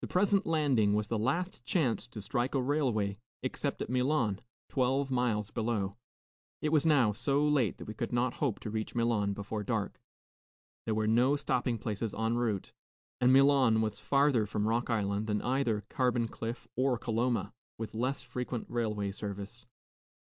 [0.00, 5.10] The present landing was the last chance to strike a railway, except at Milan, twelve
[5.10, 5.96] miles below.
[6.62, 10.00] It was now so late that we could not hope to reach Milan before dark;
[10.84, 12.74] there were no stopping places en route,
[13.20, 18.22] and Milan was farther from Rock Island than either Carbon Cliff or Coloma, with less
[18.22, 19.66] frequent railway service.